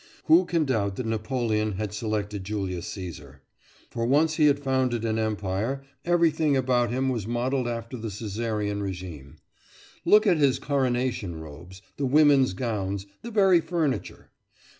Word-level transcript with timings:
Who 0.25 0.45
can 0.45 0.65
doubt 0.65 0.95
that 0.95 1.05
Napoleon 1.05 1.73
had 1.73 1.93
selected 1.93 2.43
Julius 2.43 2.87
Caesar? 2.87 3.43
For, 3.91 4.03
once 4.03 4.37
he 4.37 4.47
had 4.47 4.57
founded 4.63 5.05
an 5.05 5.19
empire, 5.19 5.83
everything 6.03 6.57
about 6.57 6.89
him 6.89 7.09
was 7.09 7.27
modelled 7.27 7.67
after 7.67 7.97
the 7.97 8.09
Caesarean 8.09 8.81
regime. 8.81 9.35
Look 10.03 10.25
at 10.25 10.37
his 10.37 10.57
coronation 10.57 11.35
robes, 11.39 11.83
the 11.97 12.07
women's 12.07 12.53
gowns 12.53 13.05
the 13.21 13.29
very 13.29 13.61
furniture! 13.61 14.31